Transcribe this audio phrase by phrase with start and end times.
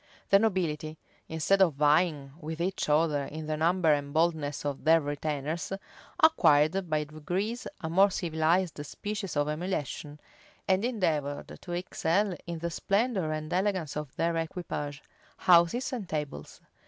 [0.31, 0.97] The nobility,
[1.29, 5.71] instead of vying with each other in the number and boldness of their retainers,
[6.19, 10.19] acquired by degrees a more civilized species of emulation,
[10.67, 15.03] and endeavored to excel in the splendor and elegance of their equipage,
[15.37, 16.61] houses, and tables.